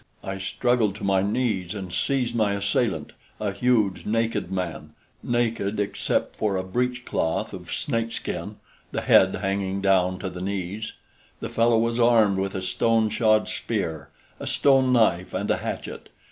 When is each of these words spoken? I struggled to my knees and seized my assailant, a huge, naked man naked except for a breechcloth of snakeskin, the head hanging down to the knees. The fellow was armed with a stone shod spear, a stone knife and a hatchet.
I 0.23 0.39
struggled 0.39 0.95
to 0.95 1.03
my 1.03 1.21
knees 1.21 1.75
and 1.75 1.93
seized 1.93 2.33
my 2.33 2.53
assailant, 2.53 3.11
a 3.39 3.51
huge, 3.51 4.03
naked 4.03 4.51
man 4.51 4.93
naked 5.21 5.79
except 5.79 6.35
for 6.37 6.57
a 6.57 6.63
breechcloth 6.63 7.53
of 7.53 7.71
snakeskin, 7.71 8.55
the 8.91 9.01
head 9.01 9.35
hanging 9.35 9.79
down 9.79 10.17
to 10.17 10.29
the 10.31 10.41
knees. 10.41 10.93
The 11.39 11.49
fellow 11.49 11.77
was 11.77 11.99
armed 11.99 12.39
with 12.39 12.55
a 12.55 12.63
stone 12.63 13.09
shod 13.09 13.47
spear, 13.47 14.09
a 14.39 14.47
stone 14.47 14.91
knife 14.91 15.35
and 15.35 15.51
a 15.51 15.57
hatchet. 15.57 16.09